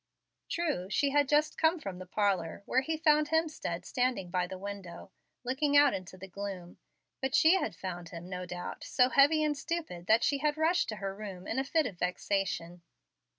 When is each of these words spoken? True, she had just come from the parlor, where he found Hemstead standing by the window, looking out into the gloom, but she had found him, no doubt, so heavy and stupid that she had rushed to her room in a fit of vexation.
True, 0.49 0.89
she 0.89 1.11
had 1.11 1.29
just 1.29 1.59
come 1.59 1.79
from 1.79 1.99
the 1.99 2.07
parlor, 2.07 2.63
where 2.65 2.81
he 2.81 2.97
found 2.97 3.27
Hemstead 3.29 3.85
standing 3.85 4.31
by 4.31 4.47
the 4.47 4.57
window, 4.57 5.11
looking 5.43 5.77
out 5.77 5.93
into 5.93 6.17
the 6.17 6.27
gloom, 6.27 6.79
but 7.21 7.35
she 7.35 7.53
had 7.57 7.75
found 7.75 8.09
him, 8.09 8.27
no 8.27 8.47
doubt, 8.47 8.83
so 8.83 9.09
heavy 9.09 9.43
and 9.43 9.55
stupid 9.55 10.07
that 10.07 10.23
she 10.23 10.39
had 10.39 10.57
rushed 10.57 10.89
to 10.89 10.95
her 10.95 11.13
room 11.15 11.45
in 11.45 11.59
a 11.59 11.63
fit 11.63 11.85
of 11.85 11.99
vexation. 11.99 12.81